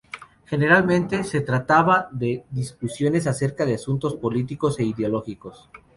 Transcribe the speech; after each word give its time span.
Generalmente, 0.47 1.23
se 1.23 1.41
trataba 1.41 2.09
de 2.11 2.43
discusiones 2.49 3.27
acerca 3.27 3.67
de 3.67 3.75
asuntos 3.75 4.15
políticos 4.15 4.79
e 4.79 4.83
ideológicos. 4.83 5.69